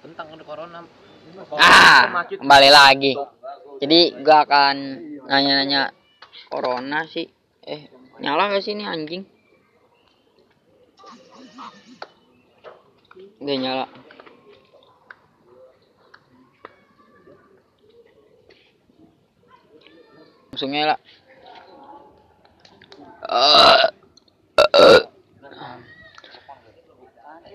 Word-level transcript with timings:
tentang 0.00 0.26
corona 0.44 0.80
Ah, 1.56 2.24
kembali 2.28 2.70
lagi. 2.70 3.12
Jadi 3.80 4.20
gua 4.20 4.44
akan 4.44 4.76
nanya-nanya 5.24 5.90
corona 6.52 7.08
sih. 7.08 7.26
Eh, 7.64 7.88
nyala 8.20 8.52
gak 8.52 8.62
sih 8.62 8.76
ini 8.76 8.84
anjing? 8.84 9.24
Gak 13.40 13.58
nyala. 13.58 13.86
Langsung 20.52 20.70
nyala. 20.70 20.96
Eh, 23.24 23.88
eh. 24.60 25.02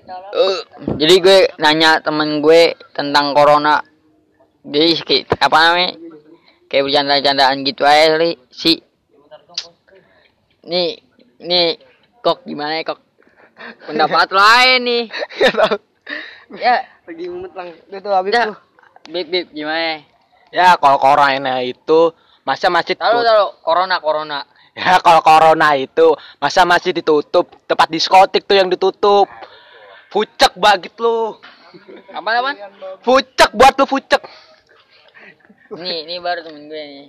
Eh, 0.09 0.61
jadi 0.99 1.15
gue 1.23 1.39
nanya 1.63 2.03
temen 2.03 2.43
gue 2.43 2.75
tentang 2.91 3.31
corona. 3.31 3.79
Jadi 4.67 4.99
kayak 4.99 5.39
apa 5.39 5.57
namanya? 5.57 5.91
Kayak 6.67 6.83
bercanda-candaan 6.91 7.57
gitu 7.63 7.87
aja 7.87 8.19
li 8.19 8.35
si. 8.51 8.83
Nih 10.67 10.99
nih 11.39 11.79
kok 12.19 12.43
gimana 12.43 12.83
ya 12.83 12.91
kok? 12.91 12.99
Pendapat 13.87 14.27
lain 14.35 14.79
nih. 14.83 15.03
Ya. 16.59 16.81
Lagi 17.05 17.25
mumet 17.29 17.53
lang. 17.55 17.69
Itu 17.77 17.97
tuh 18.01 18.13
habis 18.17 18.33
ya. 18.35 18.49
tuh. 18.49 18.57
bib 19.07 19.29
bib 19.31 19.45
gimana 19.55 20.03
ya? 20.51 20.75
Kalau 20.81 20.97
corona 20.99 21.63
itu 21.63 22.11
masa 22.43 22.67
masih 22.67 22.99
tahu 22.99 23.21
tutup 23.21 23.29
tahu. 23.29 23.45
Corona 23.63 23.95
corona. 24.03 24.39
Ya 24.75 24.99
kalau 24.99 25.21
corona 25.23 25.79
itu 25.79 26.11
masa 26.41 26.67
masih 26.67 26.91
ditutup? 26.91 27.47
Tempat 27.69 27.87
diskotik 27.87 28.43
tuh 28.49 28.57
yang 28.59 28.67
ditutup 28.67 29.29
fucek 30.09 30.53
banget 30.57 30.93
lu. 30.97 31.37
Apa 32.11 32.29
apa 32.41 32.51
fucek 33.05 33.53
buat 33.53 33.73
lu 33.77 33.85
fucek. 33.85 34.21
Nih 35.77 36.09
ini 36.09 36.17
baru 36.17 36.41
temen 36.41 36.65
gue 36.65 36.83
nih. 36.83 37.07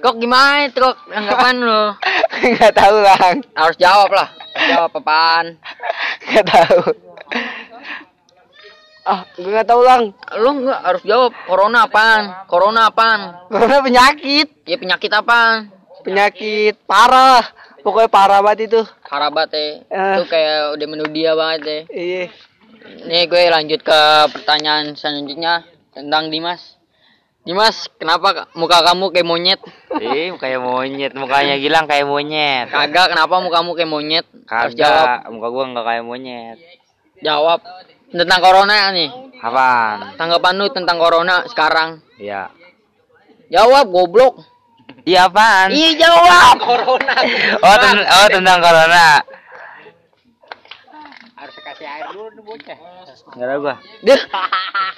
Kok 0.00 0.16
gimana 0.16 0.64
itu 0.64 0.80
kok 0.80 0.96
anggapan 1.12 1.56
lu? 1.60 1.82
Gak 2.56 2.72
tahu 2.72 2.96
lang. 3.04 3.44
harus 3.52 3.76
jawab 3.76 4.08
lah. 4.16 4.28
Jawab 4.56 4.96
apaan? 4.96 5.60
Gak 6.32 6.46
tahu. 6.48 6.80
Ah, 9.04 9.24
gue 9.36 9.52
gak 9.52 9.68
tahu 9.68 9.82
lang. 9.84 10.16
lu 10.40 10.50
nggak 10.64 10.80
harus 10.80 11.02
jawab. 11.04 11.32
Corona 11.44 11.84
apaan? 11.84 12.48
Corona 12.48 12.88
apaan? 12.88 13.20
Corona 13.52 13.84
penyakit. 13.84 14.64
ya 14.64 14.76
penyakit 14.80 15.12
apaan? 15.12 15.68
Penyakit 16.00 16.80
parah. 16.88 17.44
Pokoknya 17.80 18.06
parah 18.06 18.40
banget 18.40 18.68
itu. 18.68 18.80
Harabat 19.02 19.48
ya 19.50 19.60
Eh. 19.82 20.14
itu 20.14 20.24
kayak 20.26 20.74
udah 20.74 20.86
menudia 20.86 21.30
banget 21.32 21.60
ya 21.62 21.80
Iya. 21.88 22.24
nih 23.02 23.24
gue 23.24 23.42
lanjut 23.46 23.80
ke 23.80 24.00
pertanyaan 24.30 24.94
selanjutnya 24.94 25.62
tentang 25.90 26.28
Dimas 26.28 26.78
Dimas 27.40 27.88
kenapa 27.92 28.28
ka- 28.32 28.48
muka 28.54 28.80
kamu 28.82 29.10
kayak 29.10 29.26
monyet 29.26 29.60
Ih, 29.96 30.32
kayak 30.34 30.60
monyet, 30.60 31.12
mukanya 31.12 31.56
Gilang 31.56 31.84
kayak 31.84 32.04
monyet. 32.04 32.68
kagak 32.68 33.10
kenapa 33.10 33.36
mukamu 33.38 33.72
kayak 33.72 33.88
monyet 33.88 34.26
harus 34.44 34.72
jawab 34.72 35.06
Kagak, 35.18 35.20
muka 35.30 35.48
gua 35.48 35.64
enggak 35.66 35.86
kayak 35.86 36.04
monyet. 36.04 36.58
jawab 37.18 37.60
tentang 38.08 38.40
corona 38.40 38.76
nih 38.90 39.10
Apaan? 39.38 39.98
tanggapan 40.14 40.54
lu 40.54 40.66
tentang 40.68 40.96
corona 40.96 41.42
sekarang 41.46 42.00
Iya. 42.16 42.48
jawab 43.48 43.88
goblok 43.88 44.40
Iya 45.02 45.26
apaan? 45.26 45.68
iya 45.70 45.90
jawab 45.96 46.56
corona 46.58 47.14
Oh, 47.58 47.76
ten- 47.76 48.06
oh 48.06 48.26
tentang 48.28 48.58
corona. 48.58 49.06
harus 51.32 51.56
kasih 51.58 51.86
air 51.86 52.06
dulu 52.10 52.28
nih 52.30 52.42
bocah 52.42 52.78
Enggak 53.30 53.46
ada 53.46 53.54
gua. 53.58 53.74
Deh. 54.02 54.20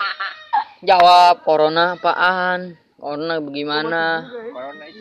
Jawab 0.85 1.35
corona 1.43 1.95
apaan? 1.95 2.61
Corona 2.97 3.39
bagaimana? 3.39 4.05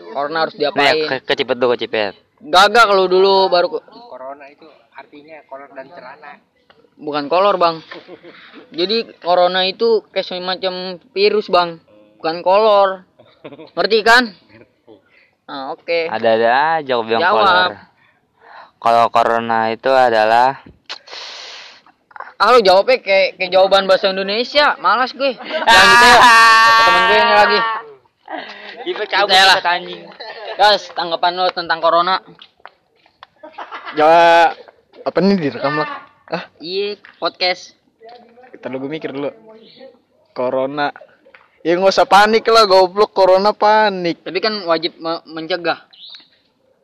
Corona 0.07 0.37
harus 0.39 0.53
Nih, 0.53 0.61
diapain? 0.63 0.95
ke 1.03 1.17
kecipet 1.23 1.55
dulu, 1.55 1.73
kecipet. 1.73 2.13
Gagak 2.39 2.85
kalau 2.87 3.05
dulu 3.05 3.45
baru 3.47 3.67
ke- 3.71 3.85
corona 4.03 4.45
itu 4.47 4.65
artinya 4.91 5.41
kolor 5.45 5.69
dan 5.71 5.85
celana 5.87 6.33
bukan 6.95 7.25
kolor, 7.25 7.57
Bang. 7.57 7.81
Jadi 8.71 9.17
corona 9.17 9.65
itu 9.65 10.05
kayak 10.07 10.27
semacam 10.27 10.73
virus, 11.09 11.47
Bang. 11.47 11.81
Bukan 12.17 12.41
kolor. 12.41 13.05
Ngerti 13.73 13.99
kan? 14.01 14.29
Nah, 15.45 15.73
oke. 15.73 16.07
Ada-ada 16.07 16.49
aja 16.79 16.91
gua 16.93 17.05
bilang 17.05 17.21
Jawab. 17.21 17.41
kolor. 17.41 17.71
Kalau 18.77 19.05
corona 19.09 19.59
itu 19.69 19.89
adalah 19.89 20.61
Ah, 22.35 22.49
lu 22.49 22.59
jawabnya 22.59 22.97
kayak 22.97 23.37
kayak 23.37 23.51
jawaban 23.53 23.85
bahasa 23.85 24.09
Indonesia. 24.09 24.73
Malas 24.81 25.13
gue. 25.13 25.29
Jangan 25.29 25.85
gitu 25.85 26.05
ya. 26.07 26.19
Temen 26.81 27.01
gue 27.03 27.17
ini 27.19 27.33
lagi. 27.37 27.59
Kita 28.81 29.03
cabut, 29.05 29.29
kita 29.29 29.69
anjing. 29.69 30.01
Guys, 30.57 30.83
tanggapan 30.91 31.37
lo 31.37 31.53
tentang 31.53 31.77
corona? 31.77 32.17
Jawab. 33.93 34.57
Apa 35.01 35.17
nih 35.21 35.37
direkam 35.37 35.77
lah? 35.77 35.89
Ah, 36.25 36.43
Iya, 36.57 36.97
podcast. 37.17 37.77
kita 38.51 38.69
dulu 38.69 38.89
gue 38.89 38.97
mikir 38.97 39.13
dulu. 39.13 39.29
Corona. 40.33 40.89
Ya 41.61 41.77
nggak 41.77 41.93
usah 41.93 42.09
panik 42.09 42.45
lah, 42.49 42.65
goblok. 42.65 43.13
Corona 43.13 43.53
panik. 43.53 44.25
Tapi 44.25 44.37
kan 44.41 44.53
wajib 44.65 44.97
me- 44.97 45.21
mencegah. 45.29 45.85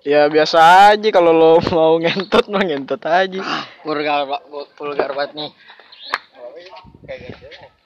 Ya 0.08 0.30
biasa 0.32 0.58
aja 0.96 1.10
kalau 1.12 1.36
lo 1.36 1.52
mau 1.76 2.00
ngentot 2.00 2.48
mah 2.48 2.64
ngentot 2.64 3.02
aja. 3.04 3.42
vulgar 3.84 4.24
Pak. 4.24 4.42
vulgar 4.80 5.12
banget 5.12 5.32
nih 5.36 5.52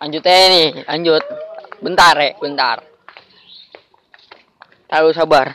lanjut 0.02 0.24
aja 0.26 0.46
nih 0.50 0.70
lanjut 0.90 1.24
bentar 1.82 2.16
ya 2.18 2.32
bentar 2.42 2.78
tahu 4.90 5.14
sabar 5.14 5.54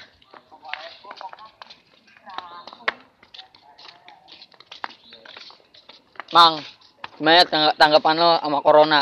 Mang, 6.35 6.59
gimana 7.17 7.47
tangga- 7.47 7.77
tanggapan 7.79 8.15
lo 8.19 8.31
sama 8.43 8.59
corona? 8.61 9.01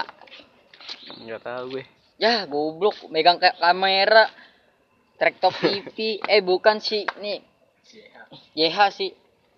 Enggak 1.18 1.40
tahu 1.40 1.80
gue. 1.80 1.84
Ya, 2.14 2.46
goblok, 2.46 2.94
megang 3.10 3.42
ka- 3.42 3.58
kamera, 3.58 4.30
track 5.18 5.42
top 5.42 5.54
TV, 5.62 6.22
eh 6.22 6.40
bukan 6.40 6.78
sih, 6.78 7.02
nih, 7.18 7.42
YH 8.54 8.78
sih. 8.94 9.10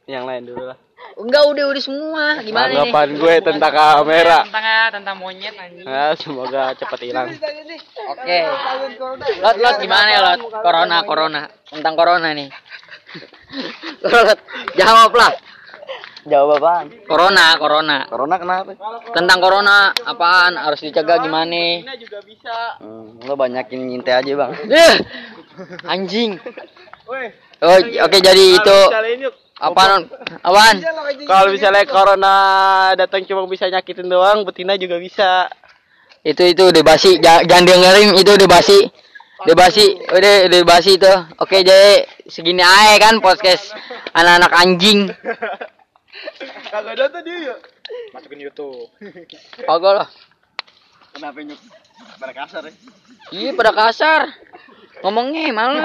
Yang 0.09 0.25
lain 0.25 0.43
dulu 0.49 0.65
lah. 0.73 0.79
Enggak, 1.17 1.45
udah 1.49 1.65
udah 1.73 1.83
semua. 1.83 2.25
Gimana 2.41 2.73
nih? 2.73 2.93
Tanggapan 2.93 3.09
gue 3.17 3.35
tentang 3.45 3.73
kamera. 3.73 4.39
Tentang 4.45 4.67
tentang 5.01 5.17
monyet 5.17 5.55
anjing. 5.57 5.87
Nah, 5.87 6.13
semoga 6.17 6.73
cepat 6.77 7.01
hilang. 7.05 7.29
Oke. 8.11 8.39
Lot 9.41 9.57
lot 9.61 9.77
gimana 9.81 10.09
ya 10.13 10.21
lot? 10.25 10.41
Corona 10.61 10.97
corona 11.05 11.43
tentang 11.69 11.95
corona 11.97 12.29
nih. 12.33 12.49
lot 14.13 14.39
jawab 14.77 15.13
lah. 15.17 15.33
Jawab 16.27 16.59
apaan? 16.59 16.87
Corona 17.07 17.55
corona 17.55 17.97
Corona 18.11 18.35
kenapa? 18.37 18.73
tentang 19.15 19.39
corona 19.39 19.77
apaan 20.03 20.59
harus 20.59 20.83
dicegah 20.83 21.23
gimana? 21.23 21.87
Hmm, 22.83 23.23
lo 23.23 23.39
banyakin 23.39 23.87
nyintai 23.87 24.19
aja 24.19 24.33
bang. 24.35 24.51
Eh, 24.67 24.95
anjing. 25.87 26.35
Oh, 27.63 27.79
oke 27.79 28.19
jadi 28.19 28.45
itu 28.53 28.79
apaan? 29.57 30.11
Apaan? 30.43 30.77
Kalau 31.25 31.49
misalnya 31.49 31.87
corona 31.87 32.35
datang 32.93 33.23
cuma 33.23 33.47
bisa 33.47 33.71
nyakitin 33.71 34.11
doang, 34.11 34.43
betina 34.43 34.75
juga 34.75 34.99
bisa. 34.99 35.47
Itu 36.21 36.43
itu 36.43 36.63
udah 36.67 36.83
basi. 36.83 37.23
Ja- 37.23 37.47
Jangan 37.47 37.71
dengerin 37.71 38.19
itu 38.19 38.31
udah 38.35 38.51
basi. 38.51 38.83
Udah 39.47 39.55
basi, 39.55 39.95
udah 40.11 40.51
udah 40.51 40.61
basi 40.67 40.99
itu. 40.99 41.13
Oke, 41.39 41.63
jadi 41.63 42.03
segini 42.27 42.67
aja 42.67 42.99
kan 42.99 43.23
podcast 43.23 43.71
anak-anak 44.11 44.51
anjing. 44.51 45.07
Kagak 46.77 47.09
ada 47.09 47.25
dia 47.25 47.39
ya. 47.41 47.57
Masukin 48.13 48.37
YouTube. 48.45 48.93
Kagak 49.69 49.93
lah. 49.97 50.09
Kenapa 51.17 51.41
nyuk? 51.41 51.57
Pada 52.21 52.33
kasar 52.37 52.69
ya? 52.69 52.73
Iya 53.33 53.51
pada 53.57 53.73
kasar. 53.73 54.29
Ngomongnya 55.01 55.57
males. 55.57 55.81